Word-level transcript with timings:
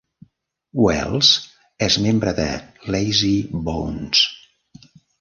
Wells 0.85 1.29
és 1.89 1.99
membre 2.07 2.35
de 2.41 2.49
Lazybones. 2.97 4.27